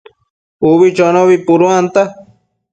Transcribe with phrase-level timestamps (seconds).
[0.69, 2.01] Ubi chonobi puduanta